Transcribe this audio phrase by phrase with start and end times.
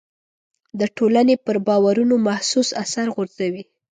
[0.79, 3.63] د ټولنې پر باورونو محسوس اثر غورځوي.